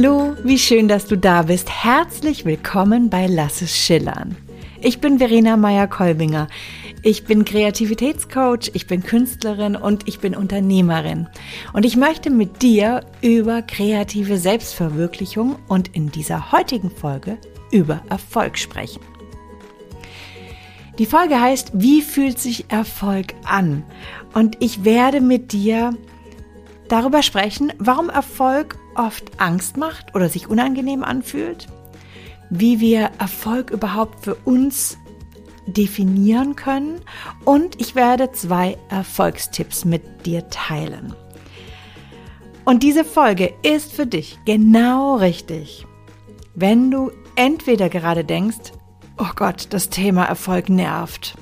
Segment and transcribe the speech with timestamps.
[0.00, 1.68] Hallo, wie schön, dass du da bist.
[1.68, 4.36] Herzlich willkommen bei Lass es schillern.
[4.80, 6.46] Ich bin Verena Meyer-Kolbinger.
[7.02, 11.26] Ich bin Kreativitätscoach, ich bin Künstlerin und ich bin Unternehmerin.
[11.72, 17.36] Und ich möchte mit dir über kreative Selbstverwirklichung und in dieser heutigen Folge
[17.72, 19.00] über Erfolg sprechen.
[21.00, 23.82] Die Folge heißt, wie fühlt sich Erfolg an?
[24.32, 25.96] Und ich werde mit dir
[26.86, 31.68] darüber sprechen, warum Erfolg oft Angst macht oder sich unangenehm anfühlt,
[32.50, 34.98] wie wir Erfolg überhaupt für uns
[35.66, 37.00] definieren können
[37.44, 41.14] und ich werde zwei Erfolgstipps mit dir teilen.
[42.64, 45.86] Und diese Folge ist für dich genau richtig,
[46.54, 48.72] wenn du entweder gerade denkst,
[49.18, 51.36] oh Gott, das Thema Erfolg nervt.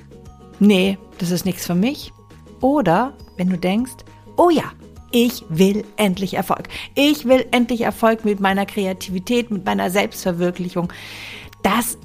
[0.59, 2.13] Nee, das ist nichts für mich.
[2.61, 3.93] Oder wenn du denkst,
[4.37, 4.73] oh ja,
[5.19, 6.69] ich will endlich Erfolg.
[6.95, 10.93] Ich will endlich Erfolg mit meiner Kreativität, mit meiner Selbstverwirklichung.
[11.63, 11.97] Das,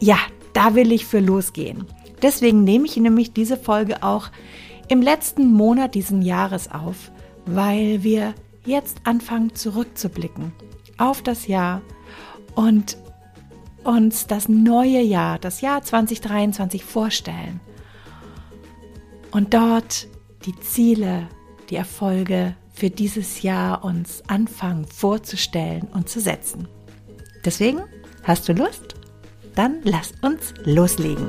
[0.00, 0.18] ja,
[0.52, 1.86] da will ich für losgehen.
[2.20, 4.28] Deswegen nehme ich nämlich diese Folge auch
[4.88, 7.10] im letzten Monat diesen Jahres auf,
[7.46, 8.34] weil wir
[8.66, 10.52] jetzt anfangen zurückzublicken
[10.98, 11.80] auf das Jahr
[12.54, 12.98] und
[13.82, 17.60] uns das neue Jahr, das Jahr 2023 vorstellen
[19.30, 20.06] und dort
[20.44, 21.28] die Ziele,
[21.70, 26.68] die Erfolge für dieses Jahr uns anfangen vorzustellen und zu setzen.
[27.44, 27.80] Deswegen,
[28.22, 28.94] hast du Lust?
[29.54, 31.28] Dann lass uns loslegen.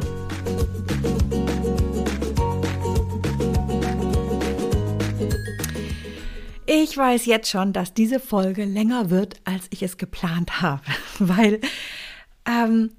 [6.65, 10.83] Ich weiß jetzt schon, dass diese Folge länger wird, als ich es geplant habe,
[11.19, 11.59] weil
[12.45, 12.91] ähm,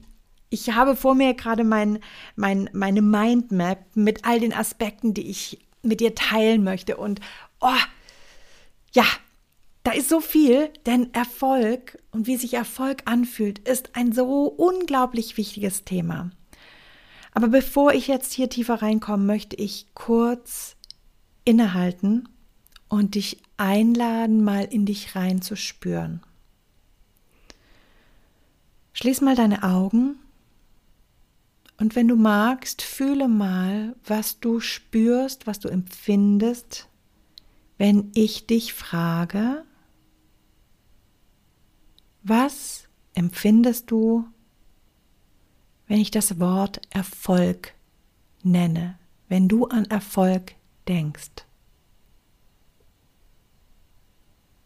[0.50, 2.00] ich habe vor mir gerade mein,
[2.34, 6.96] mein, meine Mindmap mit all den Aspekten, die ich mit dir teilen möchte.
[6.96, 7.20] Und
[7.60, 7.68] oh,
[8.92, 9.04] ja,
[9.82, 15.36] da ist so viel, denn Erfolg und wie sich Erfolg anfühlt, ist ein so unglaublich
[15.36, 16.30] wichtiges Thema.
[17.32, 20.76] Aber bevor ich jetzt hier tiefer reinkomme, möchte ich kurz
[21.44, 22.28] innehalten
[22.88, 26.22] und dich einladen, mal in dich reinzuspüren.
[28.92, 30.19] Schließ mal deine Augen
[31.80, 36.88] und wenn du magst, fühle mal, was du spürst, was du empfindest,
[37.78, 39.64] wenn ich dich frage,
[42.22, 44.26] was empfindest du,
[45.86, 47.72] wenn ich das Wort Erfolg
[48.42, 48.98] nenne,
[49.30, 50.54] wenn du an Erfolg
[50.86, 51.46] denkst?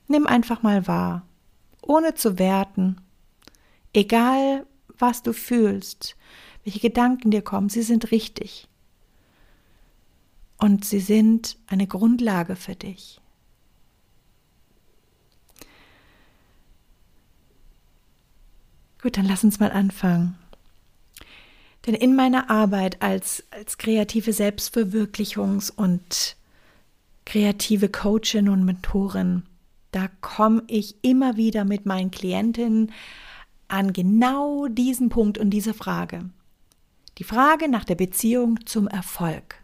[0.08, 1.24] Nimm einfach mal wahr,
[1.80, 2.96] ohne zu werten,
[3.92, 4.66] egal
[4.98, 6.16] was du fühlst,
[6.64, 8.68] welche Gedanken dir kommen, sie sind richtig.
[10.58, 13.20] Und sie sind eine Grundlage für dich.
[19.02, 20.38] Gut, dann lass uns mal anfangen.
[21.86, 26.36] Denn in meiner Arbeit als, als kreative Selbstverwirklichungs- und
[27.26, 29.42] kreative Coachin und Mentorin,
[29.92, 32.92] da komme ich immer wieder mit meinen Klientinnen
[33.68, 36.30] an genau diesen Punkt und diese Frage.
[37.18, 39.56] Die Frage nach der Beziehung zum Erfolg.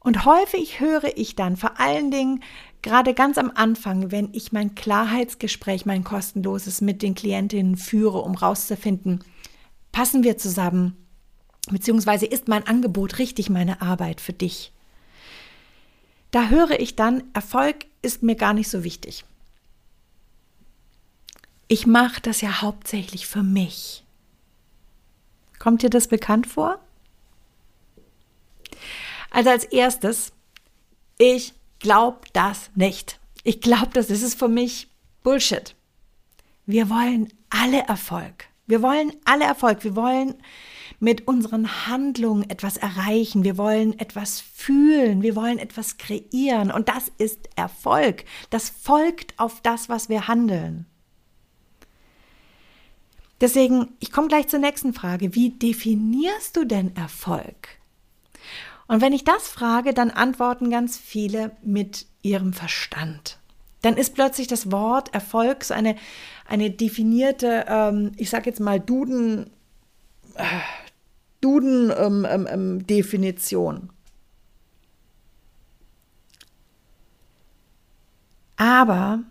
[0.00, 2.42] Und häufig höre ich dann vor allen Dingen
[2.82, 8.34] gerade ganz am Anfang, wenn ich mein Klarheitsgespräch, mein kostenloses mit den Klientinnen führe, um
[8.34, 9.22] rauszufinden,
[9.92, 10.96] passen wir zusammen,
[11.70, 14.72] beziehungsweise ist mein Angebot richtig meine Arbeit für dich.
[16.32, 19.24] Da höre ich dann, Erfolg ist mir gar nicht so wichtig.
[21.68, 24.01] Ich mache das ja hauptsächlich für mich.
[25.62, 26.80] Kommt dir das bekannt vor?
[29.30, 30.32] Also als erstes,
[31.18, 33.20] ich glaube das nicht.
[33.44, 34.88] Ich glaube, das ist für mich
[35.22, 35.76] Bullshit.
[36.66, 38.46] Wir wollen alle Erfolg.
[38.66, 39.84] Wir wollen alle Erfolg.
[39.84, 40.34] Wir wollen
[40.98, 43.44] mit unseren Handlungen etwas erreichen.
[43.44, 45.22] Wir wollen etwas fühlen.
[45.22, 46.72] Wir wollen etwas kreieren.
[46.72, 48.24] Und das ist Erfolg.
[48.50, 50.86] Das folgt auf das, was wir handeln.
[53.42, 55.34] Deswegen, ich komme gleich zur nächsten Frage.
[55.34, 57.70] Wie definierst du denn Erfolg?
[58.86, 63.40] Und wenn ich das frage, dann antworten ganz viele mit ihrem Verstand.
[63.80, 65.96] Dann ist plötzlich das Wort Erfolg so eine,
[66.46, 69.50] eine definierte, ähm, ich sage jetzt mal Duden,
[70.34, 70.44] äh,
[71.40, 73.74] Duden-Definition.
[73.74, 73.90] Ähm, ähm, ähm
[78.56, 79.24] Aber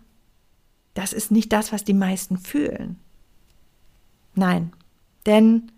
[0.92, 3.01] das ist nicht das, was die meisten fühlen.
[4.34, 4.72] Nein,
[5.26, 5.70] denn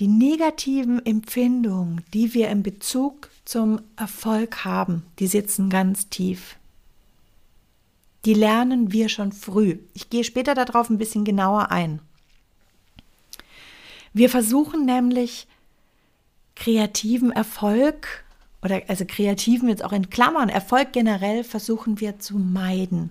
[0.00, 6.56] die negativen Empfindungen, die wir in Bezug zum Erfolg haben, die sitzen ganz tief.
[8.24, 9.78] die lernen wir schon früh.
[9.94, 12.00] Ich gehe später darauf ein bisschen genauer ein.
[14.12, 15.46] Wir versuchen nämlich
[16.54, 18.24] kreativen Erfolg
[18.62, 23.10] oder also kreativen jetzt auch in Klammern, Erfolg generell versuchen wir zu meiden.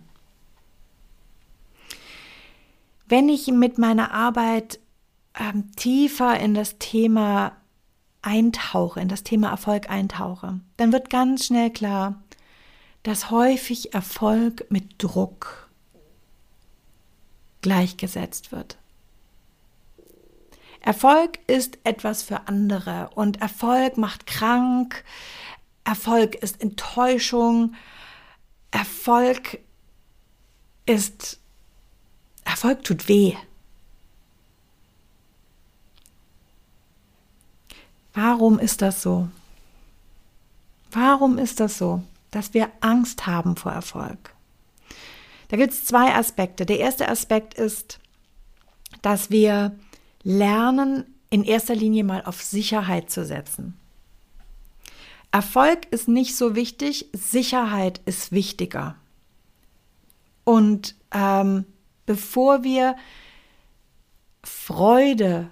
[3.07, 4.79] Wenn ich mit meiner Arbeit
[5.37, 7.53] ähm, tiefer in das Thema
[8.21, 12.21] eintauche, in das Thema Erfolg eintauche, dann wird ganz schnell klar,
[13.03, 15.69] dass häufig Erfolg mit Druck
[17.61, 18.77] gleichgesetzt wird.
[20.81, 25.03] Erfolg ist etwas für andere und Erfolg macht krank,
[25.83, 27.75] Erfolg ist Enttäuschung,
[28.71, 29.59] Erfolg
[30.85, 31.39] ist,
[32.47, 33.35] Erfolg tut weh.
[38.13, 39.27] Warum ist das so?
[40.91, 42.01] Warum ist das so,
[42.31, 44.33] dass wir Angst haben vor Erfolg?
[45.49, 46.65] Da gibt es zwei Aspekte.
[46.65, 47.99] Der erste Aspekt ist,
[49.01, 49.77] dass wir
[50.23, 53.77] lernen, in erster Linie mal auf Sicherheit zu setzen.
[55.31, 58.95] Erfolg ist nicht so wichtig, Sicherheit ist wichtiger.
[60.45, 61.65] Und ähm,
[62.07, 62.95] bevor wir
[64.41, 65.51] Freude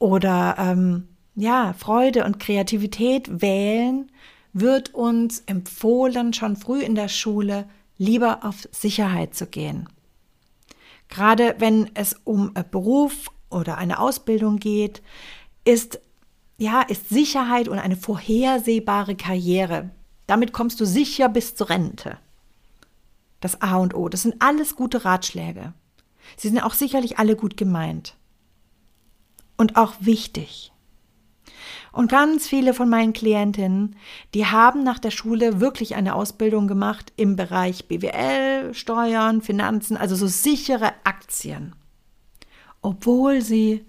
[0.00, 1.06] oder ähm,
[1.36, 4.10] ja, Freude und Kreativität wählen,
[4.52, 7.68] wird uns empfohlen, schon früh in der Schule
[7.98, 9.88] lieber auf Sicherheit zu gehen.
[11.08, 15.02] Gerade wenn es um Beruf oder eine Ausbildung geht,
[15.64, 16.00] ist
[16.58, 19.90] ja, ist Sicherheit und eine vorhersehbare Karriere.
[20.26, 22.18] Damit kommst du sicher bis zur Rente.
[23.40, 25.72] Das A und O, das sind alles gute Ratschläge.
[26.36, 28.16] Sie sind auch sicherlich alle gut gemeint
[29.56, 30.72] und auch wichtig.
[31.92, 33.96] Und ganz viele von meinen Klientinnen,
[34.34, 40.14] die haben nach der Schule wirklich eine Ausbildung gemacht im Bereich BWL, Steuern, Finanzen, also
[40.14, 41.74] so sichere Aktien.
[42.82, 43.86] Obwohl sie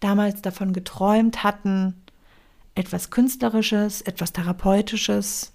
[0.00, 2.02] damals davon geträumt hatten,
[2.74, 5.53] etwas Künstlerisches, etwas Therapeutisches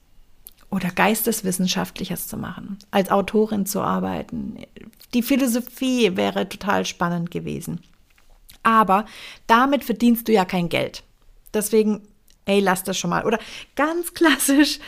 [0.69, 4.57] oder Geisteswissenschaftliches zu machen, als Autorin zu arbeiten.
[5.13, 7.81] Die Philosophie wäre total spannend gewesen.
[8.61, 9.05] Aber
[9.47, 11.03] damit verdienst du ja kein Geld.
[11.53, 12.07] Deswegen,
[12.45, 13.25] ey, lass das schon mal.
[13.25, 13.39] Oder
[13.75, 14.79] ganz klassisch,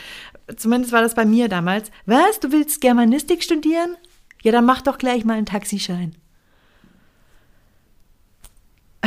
[0.56, 3.96] zumindest war das bei mir damals, was, du willst Germanistik studieren?
[4.42, 6.14] Ja, dann mach doch gleich mal einen Taxischein.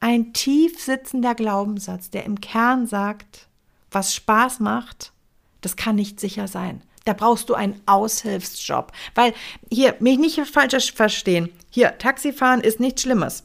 [0.00, 3.48] Ein tief sitzender Glaubenssatz, der im Kern sagt,
[3.90, 5.12] was Spaß macht,
[5.60, 6.82] das kann nicht sicher sein.
[7.04, 8.92] Da brauchst du einen Aushilfsjob.
[9.14, 9.32] Weil
[9.70, 11.50] hier, mich nicht falsch verstehen.
[11.70, 13.44] Hier, Taxifahren ist nichts Schlimmes.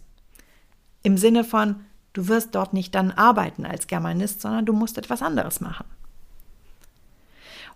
[1.03, 5.21] Im Sinne von, du wirst dort nicht dann arbeiten als Germanist, sondern du musst etwas
[5.21, 5.85] anderes machen.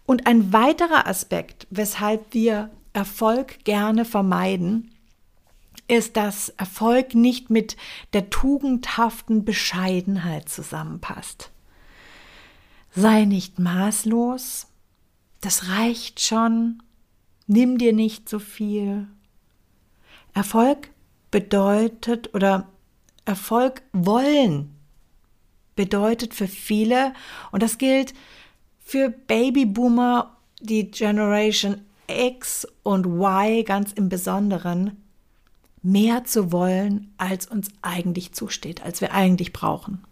[0.05, 4.91] Und ein weiterer Aspekt, weshalb wir Erfolg gerne vermeiden,
[5.87, 7.77] ist, dass Erfolg nicht mit
[8.13, 11.51] der tugendhaften Bescheidenheit zusammenpasst.
[12.95, 14.67] Sei nicht maßlos,
[15.41, 16.81] das reicht schon,
[17.47, 19.07] nimm dir nicht so viel.
[20.33, 20.91] Erfolg
[21.31, 22.67] bedeutet oder
[23.25, 24.75] Erfolg wollen
[25.75, 27.13] bedeutet für viele,
[27.51, 28.13] und das gilt
[28.79, 35.01] für Babyboomer, die Generation X und Y ganz im Besonderen,
[35.81, 40.03] mehr zu wollen, als uns eigentlich zusteht, als wir eigentlich brauchen.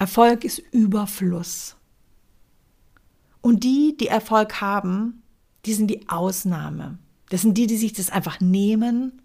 [0.00, 1.76] Erfolg ist Überfluss.
[3.42, 5.22] Und die, die Erfolg haben,
[5.66, 6.96] die sind die Ausnahme.
[7.28, 9.20] Das sind die, die sich das einfach nehmen.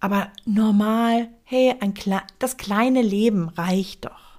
[0.00, 1.94] Aber normal, hey, ein,
[2.40, 4.38] das kleine Leben reicht doch.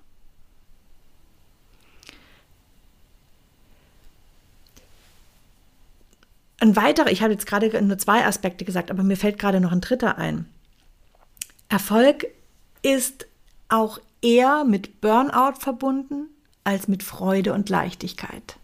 [6.59, 9.71] Ein weiterer, ich habe jetzt gerade nur zwei Aspekte gesagt, aber mir fällt gerade noch
[9.71, 10.47] ein dritter ein.
[11.67, 12.27] Erfolg
[12.83, 13.25] ist
[13.69, 16.29] auch eher mit Burnout verbunden
[16.63, 18.57] als mit Freude und Leichtigkeit.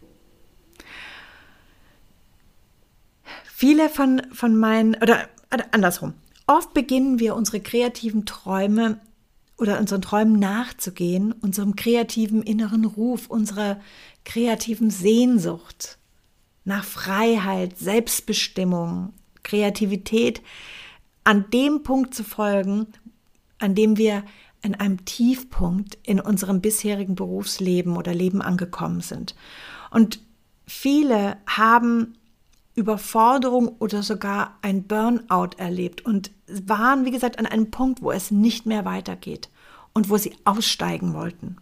[3.44, 5.28] Viele von, von meinen, oder,
[5.72, 6.13] andersrum,
[6.48, 9.01] oft beginnen wir unsere kreativen Träume
[9.58, 13.82] oder unseren Träumen nachzugehen, unserem kreativen inneren Ruf, unserer
[14.24, 15.98] kreativen Sehnsucht
[16.63, 19.12] nach Freiheit, Selbstbestimmung,
[19.44, 20.42] Kreativität,
[21.25, 22.88] an dem Punkt zu folgen,
[23.58, 24.24] an dem wir
[24.62, 29.36] in einem Tiefpunkt in unserem bisherigen Berufsleben oder Leben angekommen sind.
[29.92, 30.20] Und
[30.68, 32.18] viele haben
[32.75, 38.32] Überforderung oder sogar ein Burnout erlebt und waren, wie gesagt, an einem Punkt, wo es
[38.32, 39.50] nicht mehr weitergeht
[39.94, 41.58] und wo sie aussteigen wollten.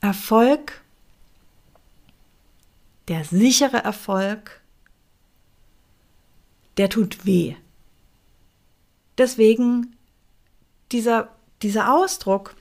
[0.00, 0.82] Erfolg
[3.08, 4.60] der sichere Erfolg,
[6.76, 7.56] der tut weh.
[9.18, 9.96] Deswegen
[10.92, 11.28] dieser,
[11.62, 12.54] dieser Ausdruck,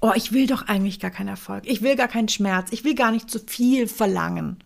[0.00, 2.94] oh, ich will doch eigentlich gar keinen Erfolg, ich will gar keinen Schmerz, ich will
[2.94, 4.62] gar nicht zu viel verlangen.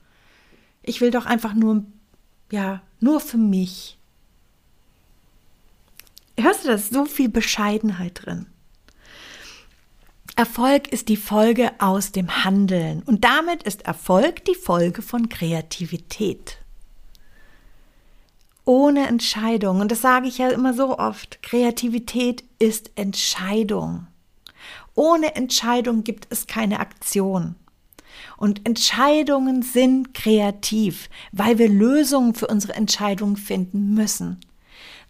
[0.83, 1.85] Ich will doch einfach nur,
[2.51, 3.99] ja, nur für mich.
[6.39, 6.91] Hörst du das?
[6.91, 8.47] So viel Bescheidenheit drin.
[10.37, 16.59] Erfolg ist die Folge aus dem Handeln und damit ist Erfolg die Folge von Kreativität.
[18.67, 24.07] Ohne Entscheidung, und das sage ich ja immer so oft, Kreativität ist Entscheidung.
[24.95, 27.57] Ohne Entscheidung gibt es keine Aktion.
[28.39, 34.41] Und Entscheidungen sind kreativ, weil wir Lösungen für unsere Entscheidungen finden müssen.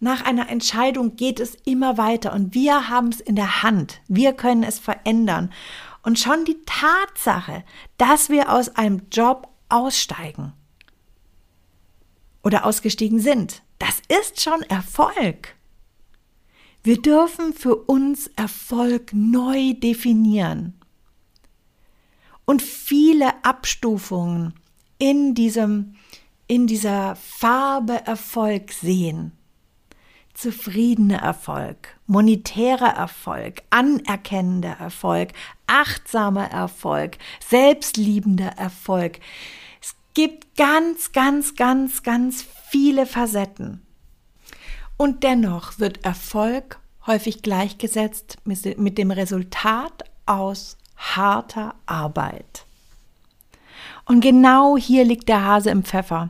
[0.01, 4.01] Nach einer Entscheidung geht es immer weiter und wir haben es in der Hand.
[4.09, 5.51] Wir können es verändern.
[6.03, 7.63] Und schon die Tatsache,
[7.97, 10.53] dass wir aus einem Job aussteigen
[12.45, 15.55] oder ausgestiegen sind, das ist schon Erfolg.
[16.83, 20.79] Wir dürfen für uns Erfolg neu definieren
[22.45, 24.53] und viele Abstufungen
[24.99, 25.95] in diesem
[26.47, 29.31] in dieser Farbe Erfolg sehen
[30.35, 35.29] zufriedener Erfolg, monetärer Erfolg, anerkennender Erfolg,
[35.65, 39.19] achtsamer Erfolg, selbstliebender Erfolg.
[40.15, 43.85] Gibt ganz, ganz, ganz, ganz viele Facetten.
[44.97, 52.65] Und dennoch wird Erfolg häufig gleichgesetzt mit dem Resultat aus harter Arbeit.
[54.05, 56.29] Und genau hier liegt der Hase im Pfeffer.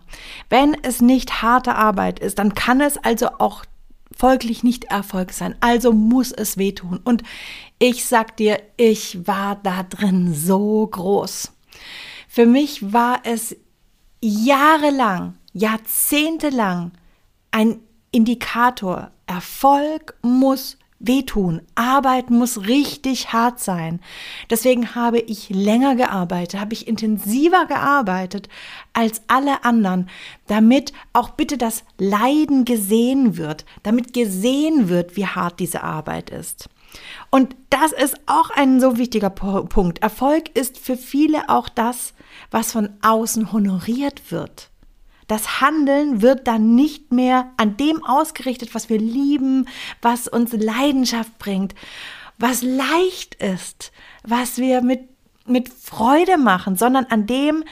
[0.49, 3.65] Wenn es nicht harte Arbeit ist, dann kann es also auch
[4.15, 5.55] folglich nicht Erfolg sein.
[5.59, 6.99] Also muss es wehtun.
[7.03, 7.23] Und
[7.79, 11.51] ich sag dir, ich war da drin so groß.
[12.29, 13.55] Für mich war es
[14.25, 16.91] jahrelang, jahrzehntelang
[17.51, 17.79] ein
[18.11, 19.11] Indikator.
[19.27, 21.61] Erfolg muss wehtun.
[21.75, 23.99] Arbeit muss richtig hart sein.
[24.49, 28.49] Deswegen habe ich länger gearbeitet, habe ich intensiver gearbeitet
[28.93, 30.09] als alle anderen,
[30.47, 36.69] damit auch bitte das Leiden gesehen wird, damit gesehen wird, wie hart diese Arbeit ist.
[37.29, 40.01] Und das ist auch ein so wichtiger Punkt.
[40.01, 42.13] Erfolg ist für viele auch das,
[42.51, 44.69] was von außen honoriert wird.
[45.27, 49.67] Das Handeln wird dann nicht mehr an dem ausgerichtet, was wir lieben,
[50.01, 51.73] was uns Leidenschaft bringt,
[52.37, 53.91] was leicht ist,
[54.23, 55.09] was wir mit,
[55.47, 57.63] mit Freude machen, sondern an dem,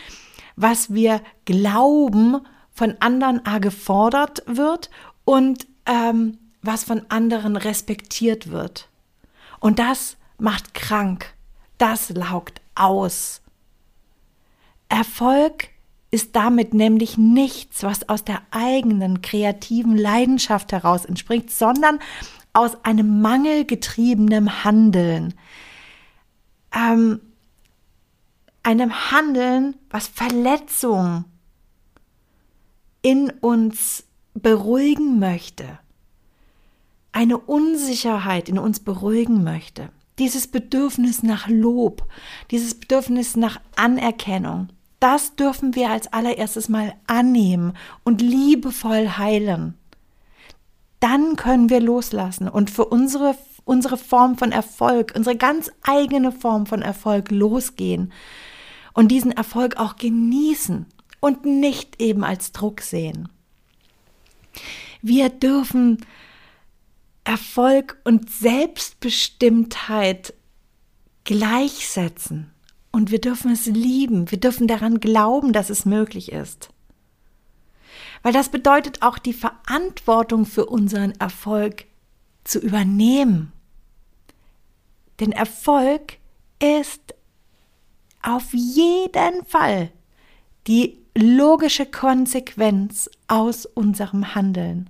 [0.55, 4.89] was wir glauben, von anderen gefordert wird
[5.25, 8.87] und ähm, was von anderen respektiert wird.
[9.59, 11.33] Und das macht krank,
[11.77, 13.42] das laugt aus.
[14.93, 15.69] Erfolg
[16.11, 21.97] ist damit nämlich nichts, was aus der eigenen kreativen Leidenschaft heraus entspringt, sondern
[22.53, 25.33] aus einem mangelgetriebenen Handeln.
[26.71, 27.19] Ähm,
[28.61, 31.25] einem Handeln, was Verletzung
[33.01, 34.03] in uns
[34.35, 35.79] beruhigen möchte,
[37.11, 42.07] eine Unsicherheit in uns beruhigen möchte, dieses Bedürfnis nach Lob,
[42.51, 44.69] dieses Bedürfnis nach Anerkennung,
[45.03, 49.77] das dürfen wir als allererstes mal annehmen und liebevoll heilen.
[51.01, 56.65] Dann können wir loslassen und für unsere, unsere Form von Erfolg, unsere ganz eigene Form
[56.65, 58.13] von Erfolg losgehen
[58.93, 60.85] und diesen Erfolg auch genießen
[61.19, 63.27] und nicht eben als Druck sehen.
[65.01, 66.05] Wir dürfen
[67.25, 70.33] Erfolg und Selbstbestimmtheit
[71.25, 72.53] gleichsetzen.
[72.95, 74.29] Und wir dürfen es lieben.
[74.29, 76.69] Wir dürfen daran glauben, dass es möglich ist.
[78.21, 81.85] Weil das bedeutet auch die Verantwortung für unseren Erfolg
[82.43, 83.51] zu übernehmen.
[85.19, 86.19] Denn Erfolg
[86.61, 87.15] ist
[88.21, 89.91] auf jeden Fall
[90.67, 94.89] die logische Konsequenz aus unserem Handeln,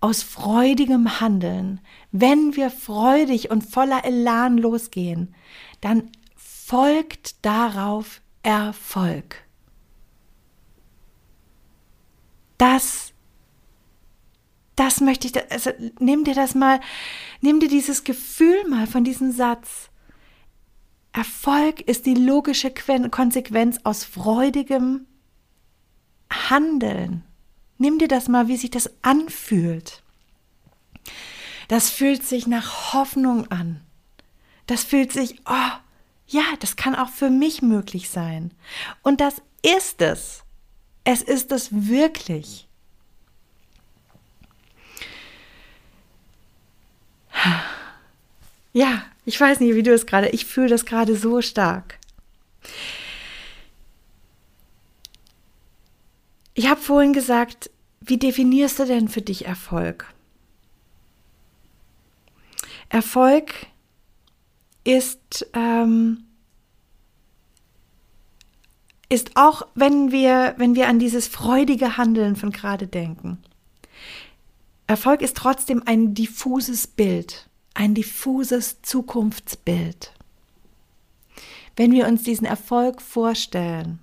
[0.00, 1.80] aus freudigem Handeln.
[2.10, 5.32] Wenn wir freudig und voller Elan losgehen,
[5.80, 6.10] dann
[6.66, 9.44] folgt darauf Erfolg.
[12.56, 13.12] Das,
[14.74, 16.80] das möchte ich, also nimm dir das mal,
[17.42, 19.90] nimm dir dieses Gefühl mal von diesem Satz.
[21.12, 25.06] Erfolg ist die logische Konsequenz aus freudigem
[26.30, 27.24] Handeln.
[27.76, 30.02] Nimm dir das mal, wie sich das anfühlt.
[31.68, 33.82] Das fühlt sich nach Hoffnung an.
[34.66, 35.83] Das fühlt sich, oh,
[36.26, 38.52] ja, das kann auch für mich möglich sein.
[39.02, 40.42] Und das ist es.
[41.04, 42.66] Es ist es wirklich.
[48.72, 51.98] Ja, ich weiß nicht, wie du es gerade, ich fühle das gerade so stark.
[56.54, 60.12] Ich habe vorhin gesagt, wie definierst du denn für dich Erfolg?
[62.88, 63.66] Erfolg
[64.84, 66.24] ist, ähm,
[69.08, 73.38] ist auch, wenn wir, wenn wir an dieses freudige Handeln von gerade denken.
[74.86, 80.12] Erfolg ist trotzdem ein diffuses Bild, ein diffuses Zukunftsbild.
[81.76, 83.98] Wenn wir uns diesen Erfolg vorstellen,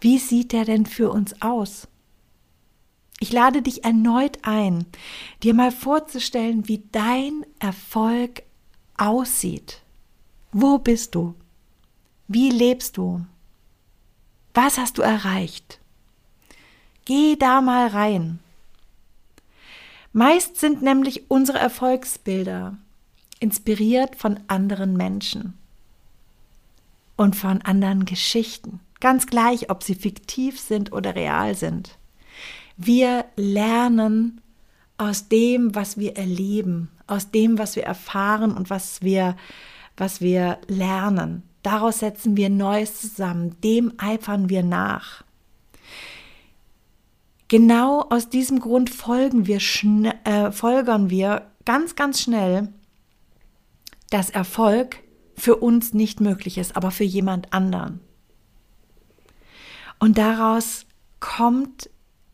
[0.00, 1.88] wie sieht der denn für uns aus?
[3.20, 4.84] Ich lade dich erneut ein,
[5.44, 8.42] dir mal vorzustellen, wie dein Erfolg
[9.02, 9.82] aussieht.
[10.52, 11.34] Wo bist du?
[12.28, 13.24] Wie lebst du?
[14.54, 15.80] Was hast du erreicht?
[17.04, 18.38] Geh da mal rein.
[20.12, 22.76] Meist sind nämlich unsere Erfolgsbilder
[23.40, 25.54] inspiriert von anderen Menschen
[27.16, 31.98] und von anderen Geschichten, ganz gleich, ob sie fiktiv sind oder real sind.
[32.76, 34.40] Wir lernen
[34.96, 39.36] aus dem, was wir erleben, aus dem, was wir erfahren und was wir,
[39.96, 41.42] was wir lernen.
[41.62, 45.24] Daraus setzen wir Neues zusammen, dem eifern wir nach.
[47.48, 49.58] Genau aus diesem Grund folgen wir
[50.24, 52.72] äh, folgern wir ganz, ganz schnell,
[54.10, 54.98] dass Erfolg
[55.36, 58.00] für uns nicht möglich ist, aber für jemand anderen.
[59.98, 60.86] Und daraus
[61.20, 61.90] kommt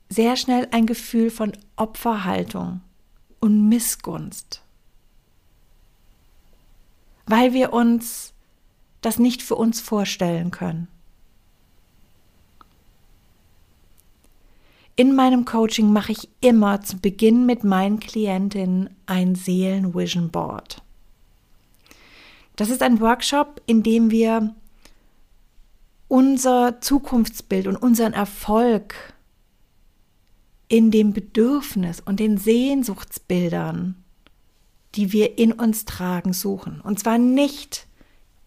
[0.09, 2.81] sehr schnell ein Gefühl von Opferhaltung
[3.41, 4.63] und Missgunst,
[7.29, 8.33] weil wir uns
[9.01, 10.89] das nicht für uns vorstellen können.
[14.97, 20.83] In meinem Coaching mache ich immer zu Beginn mit meinen Klientinnen ein Seelen-Vision Board.
[22.57, 24.57] Das ist ein Workshop, in dem wir
[26.09, 29.15] unser Zukunftsbild und unseren Erfolg
[30.67, 33.95] in dem Bedürfnis und den Sehnsuchtsbildern,
[34.99, 36.81] die wir in uns tragen, suchen.
[36.81, 37.87] Und zwar nicht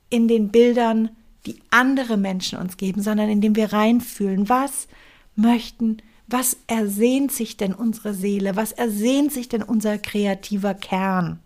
[0.10, 1.10] in den Bildern,
[1.46, 4.90] die andere Menschen uns geben, sondern indem wir reinfühlen, was
[5.38, 11.40] möchten, was ersehnt sich denn unsere Seele, was ersehnt sich denn unser kreativer Kern,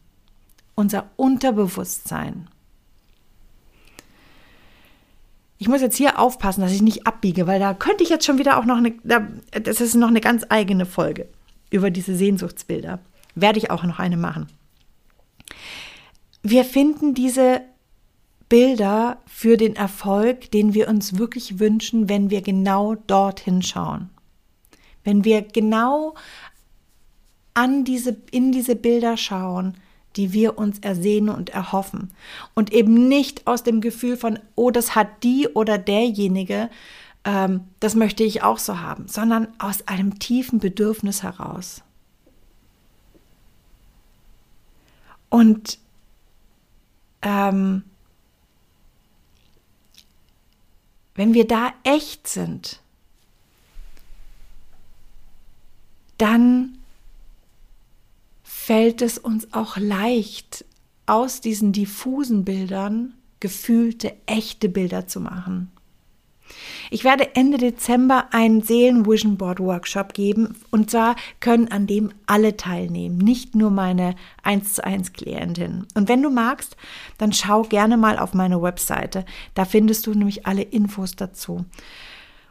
[0.73, 2.47] unser Unterbewusstsein.
[5.59, 8.39] Ich muss jetzt hier aufpassen, dass ich nicht abbiege, weil da könnte ich jetzt schon
[8.39, 8.95] wieder auch noch eine,
[9.51, 11.29] das ist noch eine ganz eigene Folge
[11.69, 12.97] über diese Sehnsuchtsbilder.
[13.35, 14.47] Werde ich auch noch eine machen.
[16.47, 17.63] Wir finden diese
[18.49, 24.11] Bilder für den Erfolg, den wir uns wirklich wünschen, wenn wir genau dorthin schauen.
[25.03, 26.13] Wenn wir genau
[27.55, 29.75] an diese, in diese Bilder schauen,
[30.17, 32.11] die wir uns ersehnen und erhoffen.
[32.53, 36.69] Und eben nicht aus dem Gefühl von, oh, das hat die oder derjenige,
[37.23, 41.81] ähm, das möchte ich auch so haben, sondern aus einem tiefen Bedürfnis heraus.
[45.29, 45.79] Und
[47.25, 47.83] ähm,
[51.15, 52.79] wenn wir da echt sind,
[56.17, 56.77] dann
[58.43, 60.63] fällt es uns auch leicht,
[61.07, 65.71] aus diesen diffusen Bildern gefühlte, echte Bilder zu machen.
[66.91, 72.57] Ich werde Ende Dezember einen Seelen-Vision Board Workshop geben und zwar können an dem alle
[72.57, 75.85] teilnehmen, nicht nur meine 1 zu 1 Klientin.
[75.95, 76.77] Und wenn du magst,
[77.17, 79.25] dann schau gerne mal auf meine Webseite.
[79.53, 81.65] Da findest du nämlich alle Infos dazu.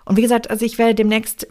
[0.04, 1.46] Und wie gesagt, also ich werde demnächst,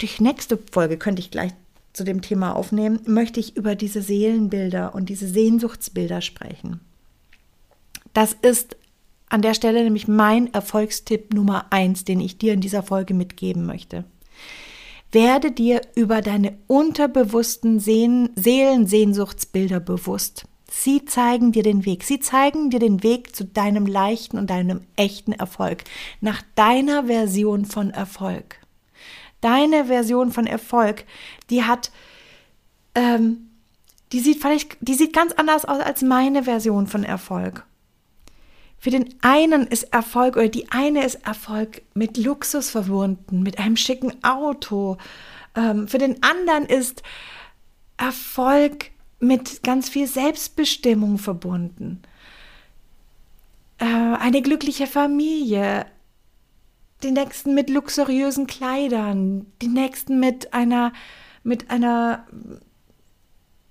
[0.00, 1.52] die nächste Folge könnte ich gleich
[1.92, 6.80] zu dem Thema aufnehmen, möchte ich über diese Seelenbilder und diese Sehnsuchtsbilder sprechen.
[8.12, 8.76] Das ist
[9.28, 13.66] an der Stelle nämlich mein Erfolgstipp Nummer eins, den ich dir in dieser Folge mitgeben
[13.66, 14.04] möchte.
[15.12, 20.46] Werde dir über deine unterbewussten Seelensehnsuchtsbilder bewusst.
[20.68, 22.04] Sie zeigen dir den Weg.
[22.04, 25.84] Sie zeigen dir den Weg zu deinem leichten und deinem echten Erfolg,
[26.20, 28.56] nach deiner Version von Erfolg.
[29.40, 31.04] Deine Version von Erfolg,
[31.50, 31.92] die hat,
[32.94, 33.48] ähm,
[34.12, 37.64] die sieht vielleicht, die sieht ganz anders aus als meine Version von Erfolg.
[38.86, 43.76] Für den einen ist Erfolg oder die eine ist Erfolg mit Luxus verbunden, mit einem
[43.76, 44.96] schicken Auto.
[45.56, 47.02] Ähm, für den anderen ist
[47.96, 52.00] Erfolg mit ganz viel Selbstbestimmung verbunden.
[53.78, 55.86] Äh, eine glückliche Familie,
[57.02, 60.92] die nächsten mit luxuriösen Kleidern, die nächsten mit einer,
[61.42, 62.24] mit einer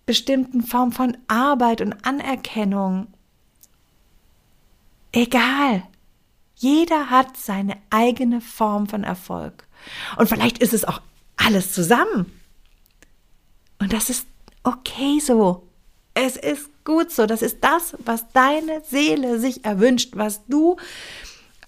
[0.06, 3.15] bestimmten Form von Arbeit und Anerkennung.
[5.16, 5.84] Egal.
[6.56, 9.66] Jeder hat seine eigene Form von Erfolg.
[10.18, 11.02] Und vielleicht ist es auch
[11.38, 12.32] alles zusammen.
[13.80, 14.28] Und das ist
[14.64, 15.68] okay so.
[16.14, 17.26] Es ist gut so.
[17.28, 20.76] Das ist das, was deine Seele sich erwünscht, was du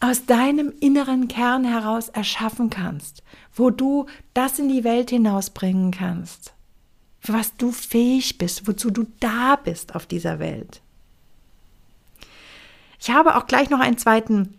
[0.01, 3.23] aus deinem inneren Kern heraus erschaffen kannst,
[3.55, 6.53] wo du das in die Welt hinausbringen kannst,
[7.23, 10.81] was du fähig bist, wozu du da bist auf dieser Welt.
[12.99, 14.57] Ich habe auch gleich noch einen zweiten,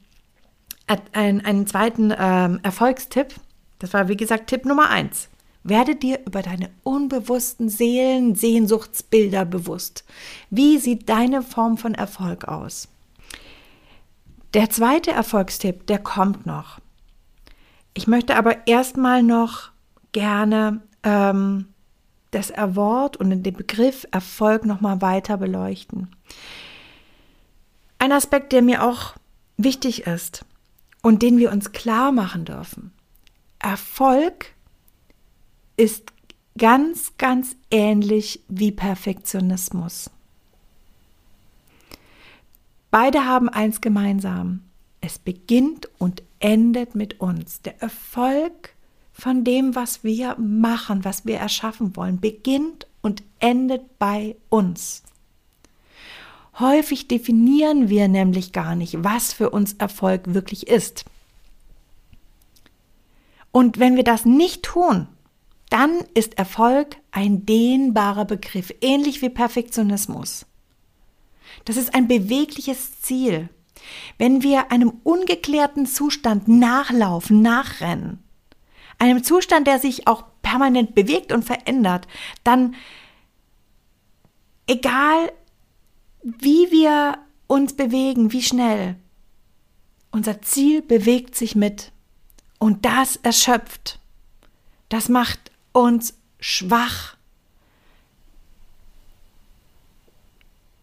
[0.86, 3.34] äh, einen, einen zweiten ähm, Erfolgstipp.
[3.78, 5.28] Das war, wie gesagt, Tipp Nummer eins.
[5.64, 10.04] Werde dir über deine unbewussten Seelen-Sehnsuchtsbilder bewusst.
[10.50, 12.88] Wie sieht deine Form von Erfolg aus?
[14.54, 16.78] Der zweite Erfolgstipp, der kommt noch.
[17.92, 19.70] Ich möchte aber erstmal noch
[20.12, 21.66] gerne ähm,
[22.30, 26.08] das Wort und den Begriff Erfolg noch mal weiter beleuchten.
[27.98, 29.14] Ein Aspekt, der mir auch
[29.56, 30.44] wichtig ist
[31.02, 32.92] und den wir uns klar machen dürfen.
[33.58, 34.54] Erfolg
[35.76, 36.12] ist
[36.56, 40.10] ganz, ganz ähnlich wie Perfektionismus.
[42.90, 44.62] Beide haben eins gemeinsam.
[45.00, 47.62] Es beginnt und endet mit uns.
[47.62, 48.74] Der Erfolg
[49.12, 55.02] von dem, was wir machen, was wir erschaffen wollen, beginnt und endet bei uns.
[56.58, 61.04] Häufig definieren wir nämlich gar nicht, was für uns Erfolg wirklich ist.
[63.52, 65.08] Und wenn wir das nicht tun,
[65.70, 70.46] dann ist Erfolg ein dehnbarer Begriff, ähnlich wie Perfektionismus.
[71.64, 73.48] Das ist ein bewegliches Ziel.
[74.16, 78.22] Wenn wir einem ungeklärten Zustand nachlaufen, nachrennen,
[78.98, 82.08] einem Zustand, der sich auch permanent bewegt und verändert,
[82.42, 82.74] dann
[84.66, 85.30] egal
[86.22, 88.96] wie wir uns bewegen, wie schnell,
[90.10, 91.92] unser Ziel bewegt sich mit
[92.58, 94.00] und das erschöpft.
[94.88, 97.18] Das macht uns schwach.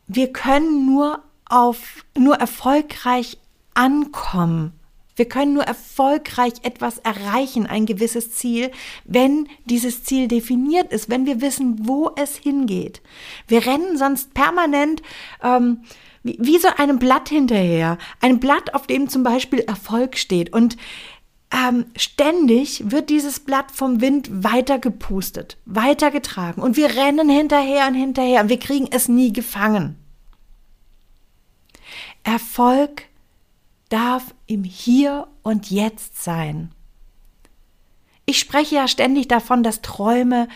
[0.07, 3.37] wir können nur auf, nur erfolgreich
[3.73, 4.79] ankommen.
[5.15, 8.71] Wir können nur erfolgreich etwas erreichen, ein gewisses Ziel,
[9.05, 13.01] wenn dieses Ziel definiert ist, wenn wir wissen, wo es hingeht.
[13.47, 15.01] Wir rennen sonst permanent
[15.41, 15.83] ähm,
[16.23, 17.97] wie, wie so einem Blatt hinterher.
[18.19, 20.51] Ein Blatt, auf dem zum Beispiel Erfolg steht.
[20.51, 20.75] Und
[21.51, 28.41] ähm, ständig wird dieses Blatt vom Wind weitergepustet, weitergetragen und wir rennen hinterher und hinterher
[28.41, 29.95] und wir kriegen es nie gefangen.
[32.23, 33.03] Erfolg
[33.95, 36.73] darf im Hier und Jetzt sein.
[38.25, 40.49] Ich spreche ja ständig davon, dass Träume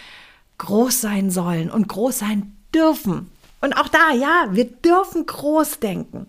[0.58, 3.32] groß sein sollen und groß sein dürfen.
[3.62, 6.28] Und auch da, ja, wir dürfen groß denken.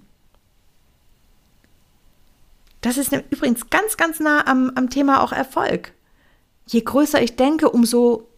[2.81, 5.93] Das ist übrigens ganz, ganz nah am, am Thema auch Erfolg.
[6.69, 8.29] Je größer ich denke, umso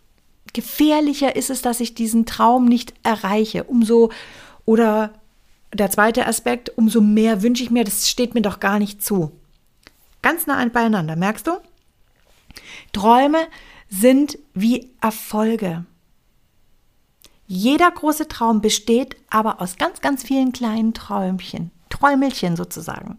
[0.54, 3.64] gefährlicher ist es, dass ich diesen Traum nicht erreiche.
[3.64, 4.10] Umso
[4.64, 5.12] oder
[5.72, 9.32] der zweite Aspekt, umso mehr wünsche ich mir, das steht mir doch gar nicht zu.
[10.20, 11.52] Ganz nah beieinander, merkst du?
[12.92, 13.46] Träume
[13.88, 15.84] sind wie Erfolge.
[17.46, 23.18] Jeder große Traum besteht aber aus ganz, ganz vielen kleinen Träumchen, Träumelchen sozusagen.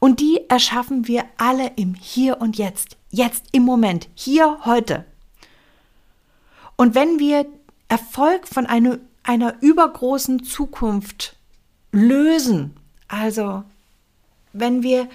[0.00, 2.96] Und die erschaffen wir alle im Hier und Jetzt.
[3.10, 4.08] Jetzt im Moment.
[4.14, 5.04] Hier, heute.
[6.76, 7.46] Und wenn wir
[7.88, 11.36] Erfolg von eine, einer übergroßen Zukunft
[11.92, 12.76] lösen,
[13.08, 13.62] also
[14.52, 15.08] wenn wir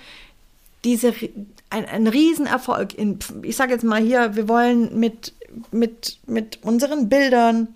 [0.83, 1.13] diese,
[1.69, 5.33] ein, ein Riesenerfolg in, ich sage jetzt mal hier, wir wollen mit,
[5.71, 7.67] mit, mit unseren Bildern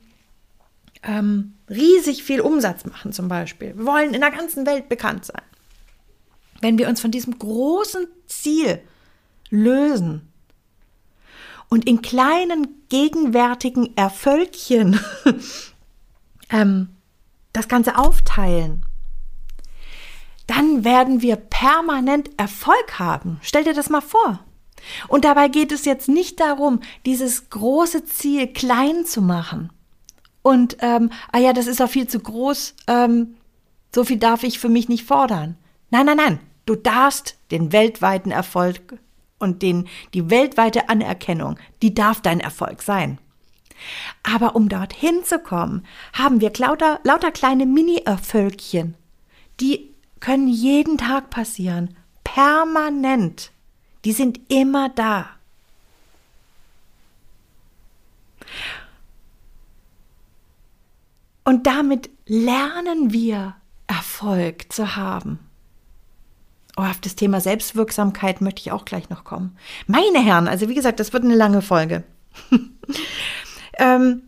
[1.03, 3.75] ähm, riesig viel Umsatz machen zum Beispiel.
[3.75, 5.41] Wir wollen in der ganzen Welt bekannt sein
[6.61, 8.79] wenn wir uns von diesem großen Ziel
[9.49, 10.31] lösen
[11.67, 14.99] und in kleinen gegenwärtigen Erfolgchen
[16.49, 16.89] ähm,
[17.51, 18.85] das Ganze aufteilen,
[20.51, 23.39] dann werden wir permanent Erfolg haben.
[23.41, 24.39] Stell dir das mal vor.
[25.07, 29.71] Und dabei geht es jetzt nicht darum, dieses große Ziel klein zu machen.
[30.41, 33.35] Und, ähm, ah ja, das ist doch viel zu groß, ähm,
[33.95, 35.55] so viel darf ich für mich nicht fordern.
[35.89, 36.39] Nein, nein, nein.
[36.65, 38.99] Du darfst den weltweiten Erfolg
[39.39, 43.19] und den, die weltweite Anerkennung, die darf dein Erfolg sein.
[44.23, 48.95] Aber um dorthin zu kommen, haben wir lauter, lauter kleine Mini-Erfolgchen.
[49.59, 49.90] Die
[50.21, 53.51] können jeden Tag passieren, permanent.
[54.05, 55.29] Die sind immer da.
[61.43, 63.55] Und damit lernen wir
[63.87, 65.39] Erfolg zu haben.
[66.77, 69.57] Oh, auf das Thema Selbstwirksamkeit möchte ich auch gleich noch kommen.
[69.87, 72.03] Meine Herren, also wie gesagt, das wird eine lange Folge.
[73.77, 74.23] ähm,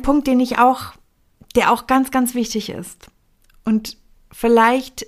[0.00, 0.94] ein Punkt, den ich auch,
[1.54, 3.08] der auch ganz, ganz wichtig ist.
[3.64, 3.96] Und
[4.32, 5.06] vielleicht,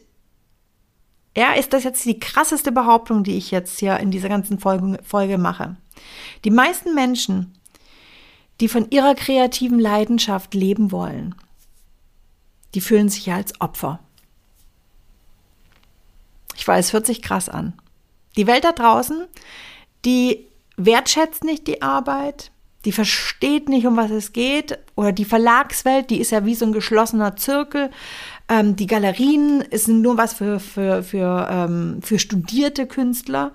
[1.37, 4.98] ja, ist das jetzt die krasseste Behauptung, die ich jetzt hier in dieser ganzen Folge,
[5.02, 5.76] Folge mache.
[6.44, 7.55] Die meisten Menschen,
[8.61, 11.35] die von ihrer kreativen Leidenschaft leben wollen,
[12.74, 14.00] die fühlen sich ja als Opfer.
[16.57, 17.74] Ich weiß, hört sich krass an.
[18.37, 19.26] Die Welt da draußen,
[20.05, 22.52] die wertschätzt nicht die Arbeit,
[22.85, 24.79] die versteht nicht, um was es geht.
[24.97, 27.90] Oder die Verlagswelt, die ist ja wie so ein geschlossener Zirkel.
[28.49, 33.53] Ähm, die Galerien sind nur was für, für, für, ähm, für studierte Künstler.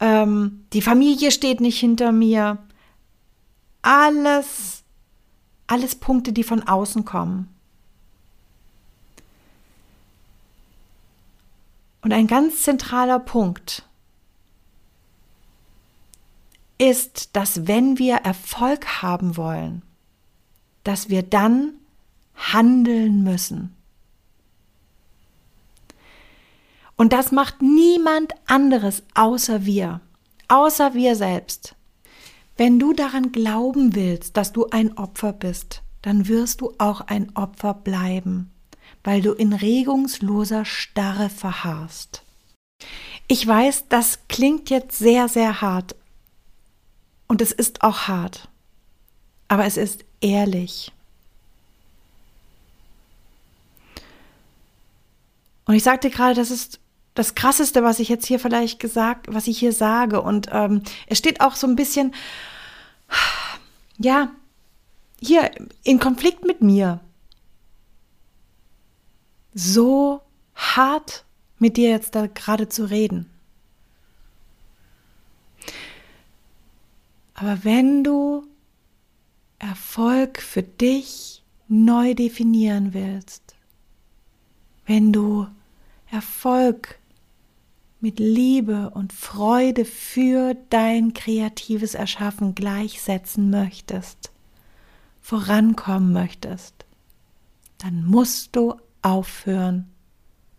[0.00, 2.58] Ähm, die Familie steht nicht hinter mir.
[3.82, 4.82] Alles,
[5.66, 7.48] alles Punkte, die von außen kommen.
[12.02, 13.86] Und ein ganz zentraler Punkt
[16.78, 19.82] ist, dass wenn wir Erfolg haben wollen,
[20.82, 21.74] dass wir dann
[22.34, 23.74] handeln müssen.
[26.96, 30.00] Und das macht niemand anderes außer wir,
[30.48, 31.74] außer wir selbst.
[32.56, 37.34] Wenn du daran glauben willst, dass du ein Opfer bist, dann wirst du auch ein
[37.34, 38.52] Opfer bleiben,
[39.02, 42.22] weil du in regungsloser Starre verharrst.
[43.26, 45.96] Ich weiß, das klingt jetzt sehr, sehr hart,
[47.26, 48.48] und es ist auch hart.
[49.48, 50.92] Aber es ist ehrlich.
[55.66, 56.80] Und ich sagte gerade, das ist
[57.14, 60.20] das Krasseste, was ich jetzt hier vielleicht gesagt, was ich hier sage.
[60.20, 62.14] Und ähm, es steht auch so ein bisschen,
[63.98, 64.30] ja,
[65.20, 65.50] hier
[65.84, 67.00] in Konflikt mit mir.
[69.54, 70.20] So
[70.54, 71.24] hart
[71.58, 73.30] mit dir jetzt da gerade zu reden.
[77.34, 78.46] Aber wenn du
[79.58, 83.56] Erfolg für dich neu definieren willst,
[84.86, 85.46] wenn du
[86.10, 86.98] Erfolg
[88.00, 94.30] mit Liebe und Freude für dein kreatives Erschaffen gleichsetzen möchtest,
[95.20, 96.84] vorankommen möchtest,
[97.78, 99.90] dann musst du aufhören,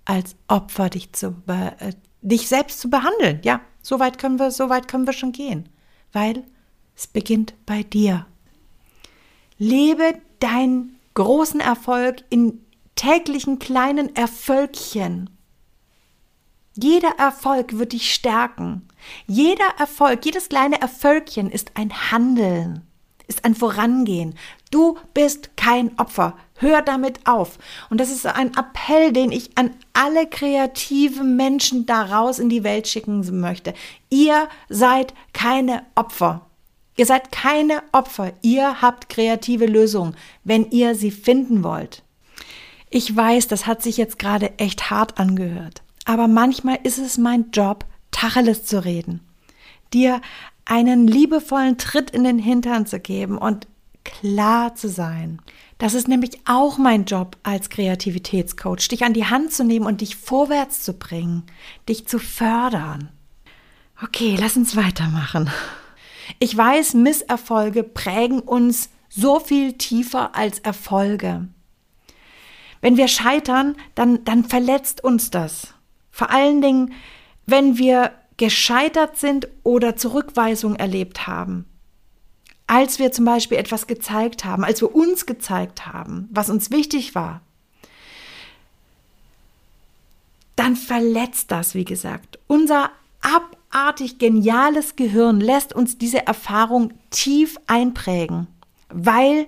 [0.05, 3.39] als Opfer dich, zu, äh, dich selbst zu behandeln.
[3.43, 5.69] Ja, so weit können wir, so weit können wir schon gehen,
[6.11, 6.43] weil
[6.95, 8.25] es beginnt bei dir.
[9.57, 12.61] Lebe deinen großen Erfolg in
[12.95, 15.29] täglichen kleinen Erfolgchen.
[16.75, 18.87] Jeder Erfolg wird dich stärken.
[19.27, 22.81] Jeder Erfolg, jedes kleine Erfolgchen ist ein Handeln,
[23.27, 24.35] ist ein Vorangehen.
[24.71, 26.37] Du bist kein Opfer.
[26.57, 27.59] Hör damit auf.
[27.89, 32.87] Und das ist ein Appell, den ich an alle kreativen Menschen daraus in die Welt
[32.87, 33.73] schicken möchte.
[34.09, 36.45] Ihr seid keine Opfer.
[36.97, 42.03] Ihr seid keine Opfer, ihr habt kreative Lösungen, wenn ihr sie finden wollt.
[42.89, 47.51] Ich weiß, das hat sich jetzt gerade echt hart angehört, aber manchmal ist es mein
[47.51, 49.19] Job, Tacheles zu reden,
[49.93, 50.21] dir
[50.63, 53.67] einen liebevollen Tritt in den Hintern zu geben und
[54.05, 55.41] klar zu sein.
[55.77, 59.99] Das ist nämlich auch mein Job als Kreativitätscoach, dich an die Hand zu nehmen und
[59.99, 61.43] dich vorwärts zu bringen,
[61.89, 63.09] dich zu fördern.
[64.01, 65.49] Okay, lass uns weitermachen.
[66.39, 71.47] Ich weiß, Misserfolge prägen uns so viel tiefer als Erfolge.
[72.81, 75.73] Wenn wir scheitern, dann, dann verletzt uns das.
[76.11, 76.93] Vor allen Dingen,
[77.45, 81.65] wenn wir gescheitert sind oder Zurückweisung erlebt haben.
[82.67, 87.15] Als wir zum Beispiel etwas gezeigt haben, als wir uns gezeigt haben, was uns wichtig
[87.15, 87.41] war,
[90.55, 92.39] dann verletzt das, wie gesagt.
[92.47, 98.47] Unser Ab abartig geniales Gehirn lässt uns diese Erfahrung tief einprägen,
[98.87, 99.47] weil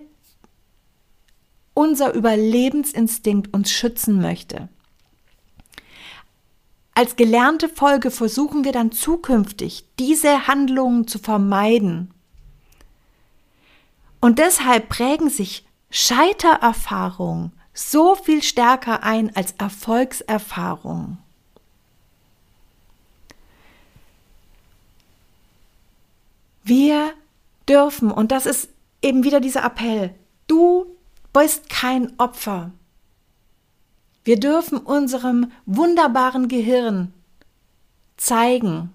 [1.73, 4.67] unser Überlebensinstinkt uns schützen möchte.
[6.93, 12.13] Als gelernte Folge versuchen wir dann zukünftig, diese Handlungen zu vermeiden.
[14.19, 21.19] Und deshalb prägen sich Scheitererfahrungen so viel stärker ein als Erfolgserfahrungen.
[26.67, 27.13] Wir
[27.69, 28.67] dürfen, und das ist
[29.01, 30.13] eben wieder dieser Appell,
[30.47, 30.85] du
[31.31, 32.71] bist kein Opfer.
[34.25, 37.13] Wir dürfen unserem wunderbaren Gehirn
[38.17, 38.91] zeigen,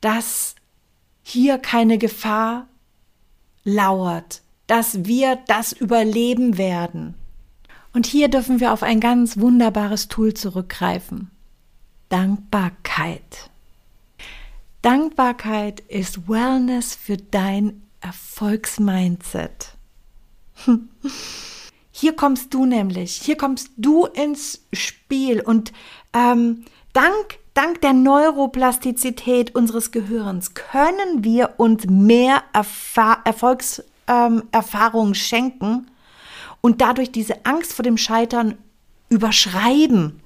[0.00, 0.54] dass
[1.22, 2.68] hier keine Gefahr
[3.64, 7.16] lauert, dass wir das überleben werden.
[7.92, 11.30] Und hier dürfen wir auf ein ganz wunderbares Tool zurückgreifen.
[12.08, 13.50] Dankbarkeit.
[14.88, 19.74] Dankbarkeit ist Wellness für dein Erfolgsmindset.
[21.90, 25.74] Hier kommst du nämlich, hier kommst du ins Spiel und
[26.14, 35.90] ähm, dank, dank der Neuroplastizität unseres Gehirns können wir uns mehr Erfa Erfolgserfahrungen ähm, schenken
[36.62, 38.56] und dadurch diese Angst vor dem Scheitern
[39.10, 40.20] überschreiben.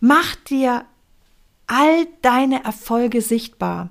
[0.00, 0.84] Mach dir
[1.66, 3.90] all deine Erfolge sichtbar.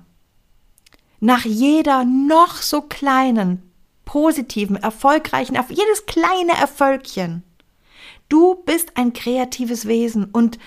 [1.20, 3.62] Nach jeder noch so kleinen
[4.04, 7.42] positiven, erfolgreichen, auf jedes kleine Erfolgchen.
[8.28, 10.58] Du bist ein kreatives Wesen und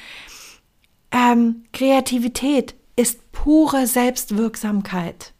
[1.11, 5.33] ähm, Kreativität ist pure Selbstwirksamkeit.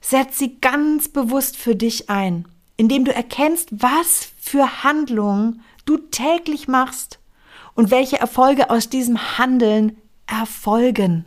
[0.00, 6.68] Setz sie ganz bewusst für dich ein, indem du erkennst, was für Handlungen du täglich
[6.68, 7.18] machst
[7.74, 11.26] und welche Erfolge aus diesem Handeln erfolgen.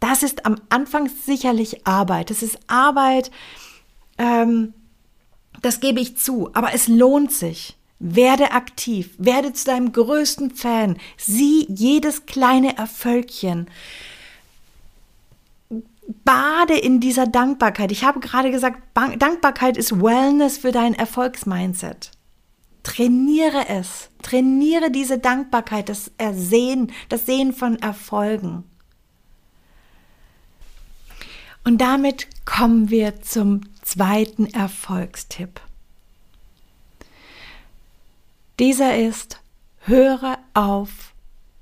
[0.00, 2.30] Das ist am Anfang sicherlich Arbeit.
[2.30, 3.30] Das ist Arbeit,
[4.18, 4.72] ähm,
[5.62, 7.76] das gebe ich zu, aber es lohnt sich.
[7.98, 13.68] Werde aktiv, werde zu deinem größten Fan, sieh jedes kleine Erfolgchen.
[16.24, 17.92] Bade in dieser Dankbarkeit.
[17.92, 22.10] Ich habe gerade gesagt, Dankbarkeit ist Wellness für dein Erfolgsmindset.
[22.82, 24.10] Trainiere es.
[24.22, 28.64] Trainiere diese Dankbarkeit, das Ersehen, das Sehen von Erfolgen.
[31.64, 35.60] Und damit kommen wir zum zweiten Erfolgstipp.
[38.58, 39.40] Dieser ist,
[39.80, 41.14] höre auf,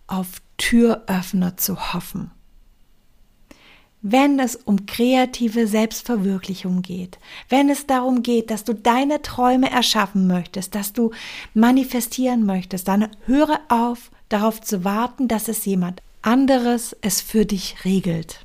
[0.07, 2.31] auf Türöffner zu hoffen.
[4.01, 10.29] Wenn es um kreative Selbstverwirklichung geht, wenn es darum geht, dass du deine Träume erschaffen
[10.29, 11.11] möchtest, dass du
[11.53, 17.85] manifestieren möchtest, dann höre auf, darauf zu warten, dass es jemand anderes es für dich
[17.85, 18.45] regelt.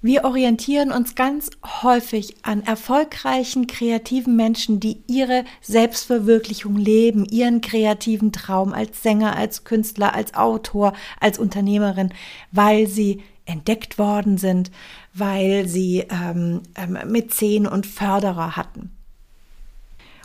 [0.00, 1.50] Wir orientieren uns ganz
[1.82, 9.64] häufig an erfolgreichen, kreativen Menschen, die ihre Selbstverwirklichung leben, ihren kreativen Traum als Sänger, als
[9.64, 12.12] Künstler, als Autor, als Unternehmerin,
[12.52, 14.70] weil sie entdeckt worden sind,
[15.14, 18.90] weil sie ähm, ähm, Mäzen und Förderer hatten.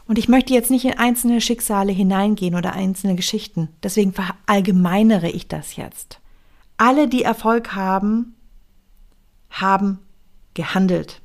[0.06, 5.48] Und ich möchte jetzt nicht in einzelne Schicksale hineingehen oder einzelne Geschichten, deswegen verallgemeinere ich
[5.48, 6.20] das jetzt.
[6.78, 8.36] Alle, die Erfolg haben,
[9.50, 10.00] haben
[10.54, 11.22] gehandelt.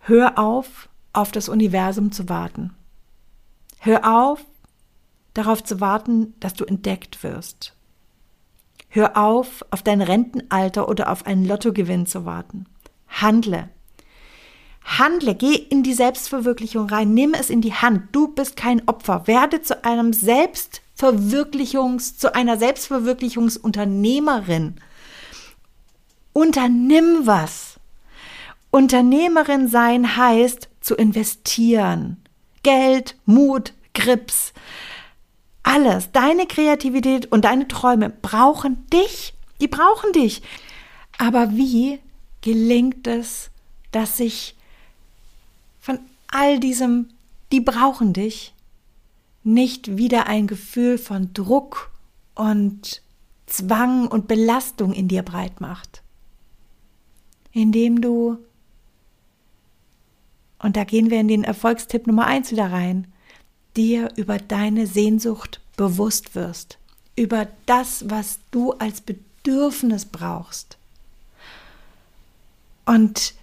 [0.00, 2.74] Hör auf, auf das Universum zu warten.
[3.80, 4.44] Hör auf,
[5.34, 7.74] darauf zu warten, dass du entdeckt wirst.
[8.90, 12.66] Hör auf, auf dein Rentenalter oder auf einen Lottogewinn zu warten.
[13.08, 13.68] Handle.
[14.84, 18.08] Handle, geh in die Selbstverwirklichung rein, nimm es in die Hand.
[18.12, 19.26] Du bist kein Opfer.
[19.26, 24.74] Werde zu einem Selbst Selbstverwirklichungs, zu einer Selbstverwirklichungsunternehmerin.
[26.32, 27.80] Unternimm was.
[28.70, 32.22] Unternehmerin sein heißt zu investieren.
[32.62, 34.52] Geld, Mut, Grips.
[35.62, 39.34] Alles, deine Kreativität und deine Träume brauchen dich.
[39.60, 40.42] Die brauchen dich.
[41.18, 42.00] Aber wie
[42.40, 43.50] gelingt es,
[43.92, 44.56] dass sich
[45.80, 47.08] von all diesem,
[47.52, 48.54] die brauchen dich,
[49.42, 51.90] nicht wieder ein Gefühl von Druck
[52.34, 53.02] und
[53.46, 56.02] Zwang und Belastung in dir breit macht.
[57.52, 58.38] Indem du,
[60.60, 63.12] und da gehen wir in den Erfolgstipp Nummer eins wieder rein,
[63.76, 66.78] dir über deine Sehnsucht bewusst wirst,
[67.16, 70.76] über das, was du als Bedürfnis brauchst.
[72.86, 73.34] Und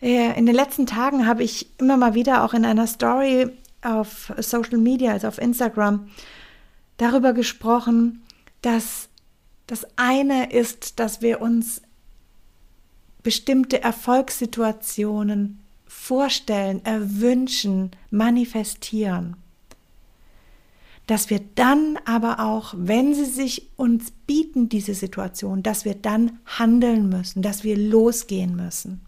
[0.00, 3.50] äh, in den letzten Tagen habe ich immer mal wieder auch in einer Story
[3.82, 6.08] auf Social Media, also auf Instagram,
[6.96, 8.22] darüber gesprochen,
[8.62, 9.08] dass
[9.66, 11.82] das eine ist, dass wir uns
[13.22, 19.36] bestimmte Erfolgssituationen vorstellen, erwünschen, manifestieren.
[21.06, 26.38] Dass wir dann aber auch, wenn sie sich uns bieten, diese Situation, dass wir dann
[26.44, 29.00] handeln müssen, dass wir losgehen müssen.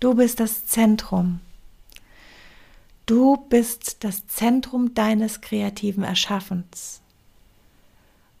[0.00, 1.40] Du bist das Zentrum
[3.06, 7.00] Du bist das Zentrum deines kreativen Erschaffens.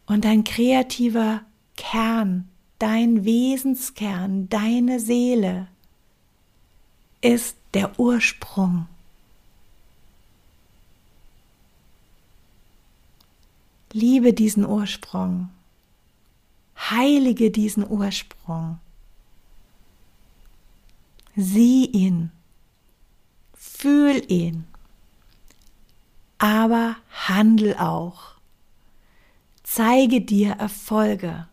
[0.06, 1.42] Und dein kreativer
[1.76, 2.48] Kern,
[2.80, 5.68] dein Wesenskern, deine Seele
[7.20, 8.88] ist der Ursprung.
[13.92, 15.50] Liebe diesen Ursprung.
[16.76, 18.78] Heilige diesen Ursprung.
[21.36, 22.30] Sieh ihn.
[23.54, 24.66] Fühl ihn.
[26.38, 26.96] Aber
[27.28, 28.36] handel auch.
[29.62, 31.48] Zeige dir Erfolge.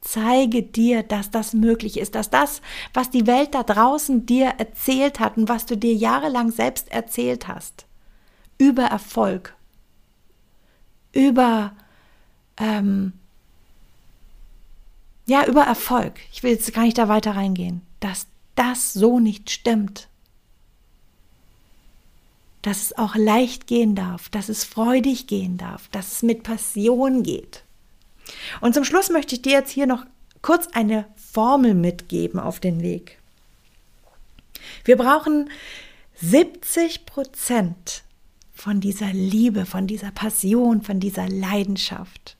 [0.00, 2.60] Zeige dir, dass das möglich ist, dass das,
[2.92, 7.48] was die Welt da draußen dir erzählt hat und was du dir jahrelang selbst erzählt
[7.48, 7.86] hast,
[8.58, 9.56] über Erfolg,
[11.14, 11.72] über,
[12.58, 13.12] ähm,
[15.26, 16.14] ja, über Erfolg.
[16.32, 20.08] Ich will jetzt gar nicht da weiter reingehen, dass das so nicht stimmt.
[22.62, 27.22] Dass es auch leicht gehen darf, dass es freudig gehen darf, dass es mit Passion
[27.22, 27.62] geht.
[28.60, 30.04] Und zum Schluss möchte ich dir jetzt hier noch
[30.40, 33.18] kurz eine Formel mitgeben auf den Weg.
[34.84, 35.50] Wir brauchen
[36.20, 38.03] 70 Prozent
[38.54, 42.36] von dieser Liebe, von dieser Passion, von dieser Leidenschaft.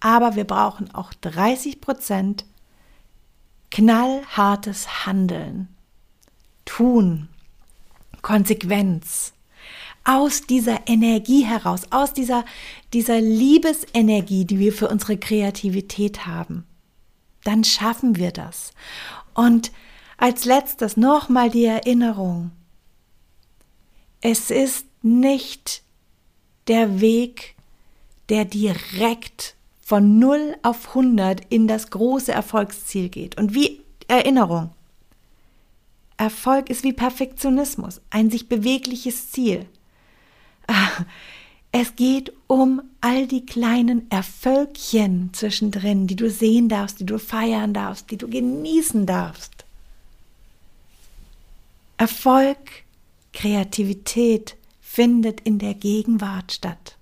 [0.00, 2.44] Aber wir brauchen auch 30 Prozent
[3.70, 5.68] knallhartes Handeln,
[6.64, 7.28] Tun,
[8.22, 9.32] Konsequenz.
[10.04, 12.44] Aus dieser Energie heraus, aus dieser,
[12.94, 16.64] dieser Liebesenergie, die wir für unsere Kreativität haben.
[17.44, 18.72] Dann schaffen wir das.
[19.34, 19.70] Und
[20.16, 22.52] als letztes nochmal die Erinnerung,
[24.20, 25.82] es ist nicht
[26.66, 27.54] der Weg,
[28.28, 33.38] der direkt von 0 auf 100 in das große Erfolgsziel geht.
[33.38, 34.70] Und wie Erinnerung.
[36.16, 39.66] Erfolg ist wie Perfektionismus, ein sich bewegliches Ziel.
[40.66, 41.04] Ah,
[41.70, 47.72] es geht um all die kleinen Erfolgchen zwischendrin, die du sehen darfst, die du feiern
[47.72, 49.64] darfst, die du genießen darfst.
[51.98, 52.58] Erfolg
[53.32, 56.98] Kreativität findet in der Gegenwart statt.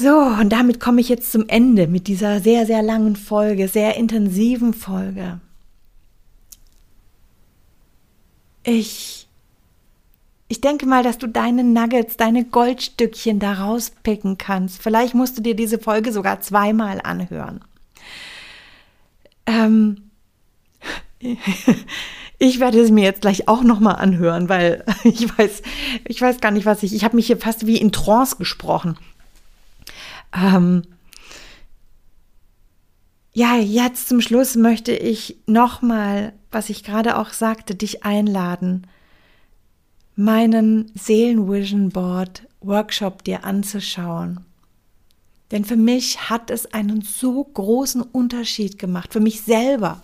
[0.00, 3.96] So, und damit komme ich jetzt zum Ende mit dieser sehr, sehr langen Folge, sehr
[3.96, 5.40] intensiven Folge.
[8.62, 9.26] Ich,
[10.46, 14.80] ich denke mal, dass du deine Nuggets, deine Goldstückchen da rauspicken kannst.
[14.80, 17.64] Vielleicht musst du dir diese Folge sogar zweimal anhören.
[19.46, 20.07] Ähm,
[22.38, 25.62] ich werde es mir jetzt gleich auch noch mal anhören, weil ich weiß,
[26.06, 26.94] ich weiß gar nicht, was ich.
[26.94, 28.98] Ich habe mich hier fast wie in Trance gesprochen.
[30.34, 30.82] Ähm
[33.32, 38.86] ja, jetzt zum Schluss möchte ich noch mal, was ich gerade auch sagte, dich einladen,
[40.16, 44.44] meinen Seelenvision Board Workshop dir anzuschauen.
[45.52, 50.02] Denn für mich hat es einen so großen Unterschied gemacht, für mich selber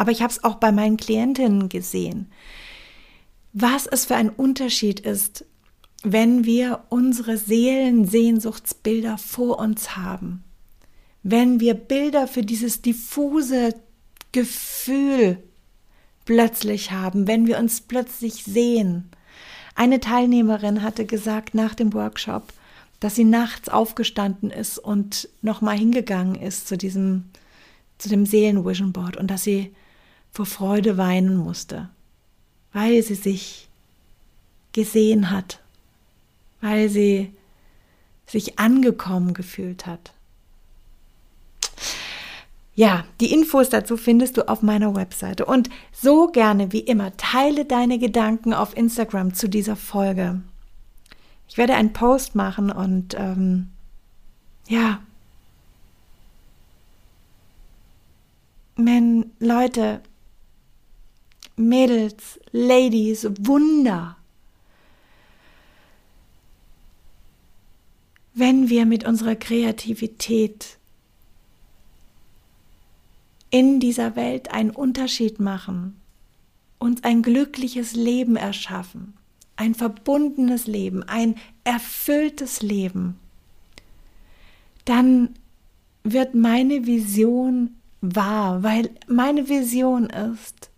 [0.00, 2.32] aber ich habe es auch bei meinen Klientinnen gesehen,
[3.52, 5.44] was es für ein Unterschied ist,
[6.02, 10.42] wenn wir unsere Seelensehnsuchtsbilder vor uns haben,
[11.22, 13.74] wenn wir Bilder für dieses diffuse
[14.32, 15.42] Gefühl
[16.24, 19.10] plötzlich haben, wenn wir uns plötzlich sehen.
[19.74, 22.54] Eine Teilnehmerin hatte gesagt nach dem Workshop,
[23.00, 27.24] dass sie nachts aufgestanden ist und nochmal hingegangen ist zu diesem,
[27.98, 29.74] zu dem Seelenvision Board und dass sie
[30.32, 31.88] vor Freude weinen musste,
[32.72, 33.68] weil sie sich
[34.72, 35.60] gesehen hat,
[36.60, 37.32] weil sie
[38.26, 40.12] sich angekommen gefühlt hat.
[42.76, 45.44] Ja, die Infos dazu findest du auf meiner Webseite.
[45.44, 50.40] Und so gerne wie immer, teile deine Gedanken auf Instagram zu dieser Folge.
[51.48, 53.70] Ich werde einen Post machen und ähm,
[54.68, 55.00] ja,
[58.76, 60.00] wenn Leute,
[61.60, 64.16] Mädels, Ladies, Wunder.
[68.34, 70.78] Wenn wir mit unserer Kreativität
[73.50, 76.00] in dieser Welt einen Unterschied machen,
[76.78, 79.14] uns ein glückliches Leben erschaffen,
[79.56, 81.34] ein verbundenes Leben, ein
[81.64, 83.18] erfülltes Leben,
[84.84, 85.34] dann
[86.02, 90.69] wird meine Vision wahr, weil meine Vision ist,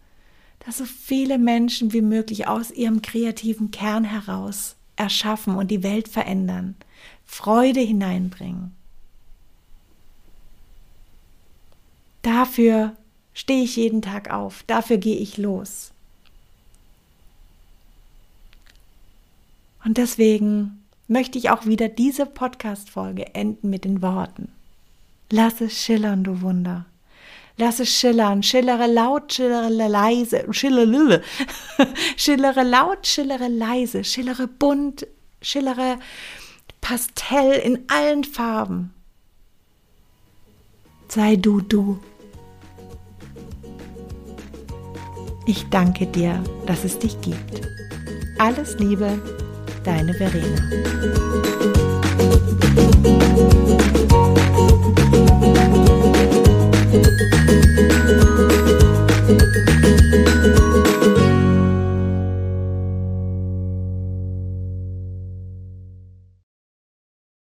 [0.65, 6.09] dass so viele Menschen wie möglich aus ihrem kreativen Kern heraus erschaffen und die Welt
[6.09, 6.77] verändern,
[7.25, 8.73] Freude hineinbringen.
[12.23, 12.97] Dafür
[13.35, 15.93] stehe ich jeden Tag auf, dafür gehe ich los.
[19.85, 24.53] Und deswegen möchte ich auch wieder diese Podcast-Folge enden mit den Worten.
[25.31, 26.87] Lass es schillern, du Wunder.
[27.59, 31.23] Lass es schillern, schillere laut, schillere leise, schillere,
[32.17, 35.07] schillere laut, schillere leise, schillere bunt,
[35.43, 35.99] schillere
[36.81, 38.93] Pastell in allen Farben.
[41.09, 42.01] Sei du du.
[45.45, 47.69] Ich danke dir, dass es dich gibt.
[48.39, 49.21] Alles Liebe,
[49.85, 51.72] deine Verena.